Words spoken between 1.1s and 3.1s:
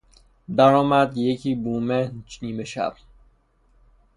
یکی بومهن نیمه شب